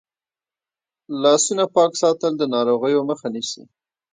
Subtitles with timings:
[1.21, 3.63] لاسونه پاک ساتل د ناروغیو مخه نیسي.